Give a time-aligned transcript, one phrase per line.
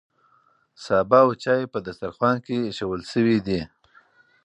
[0.83, 3.61] سابه او چای په دسترخوان کې ایښودل شوي دي.